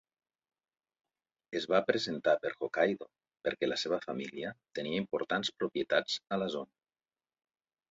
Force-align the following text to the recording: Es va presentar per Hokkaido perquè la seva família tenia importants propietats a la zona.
Es 1.59 1.67
va 1.73 1.81
presentar 1.89 2.33
per 2.45 2.53
Hokkaido 2.69 3.09
perquè 3.49 3.71
la 3.71 3.79
seva 3.83 4.01
família 4.07 4.55
tenia 4.81 5.05
importants 5.05 5.55
propietats 5.63 6.19
a 6.39 6.43
la 6.45 6.51
zona. 6.59 6.75